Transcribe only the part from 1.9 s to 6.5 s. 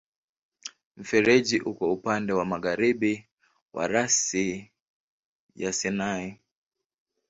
upande wa magharibi wa rasi ya Sinai.